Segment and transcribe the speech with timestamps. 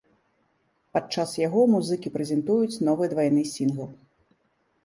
[0.97, 3.87] Падчас яго музыкі прэзентуюць новы двайны сінгл.